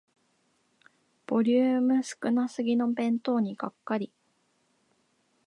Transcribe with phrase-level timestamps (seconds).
[1.27, 4.11] ボリューム少なすぎの弁当にがっかり